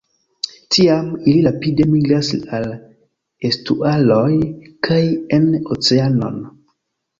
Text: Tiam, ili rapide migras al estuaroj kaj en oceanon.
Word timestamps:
Tiam, 0.75 1.11
ili 1.31 1.43
rapide 1.47 1.85
migras 1.89 2.31
al 2.61 2.65
estuaroj 3.51 4.27
kaj 4.91 5.01
en 5.41 5.49
oceanon. 5.79 6.45